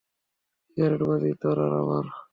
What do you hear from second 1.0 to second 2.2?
বাজি, তোর আর আমার।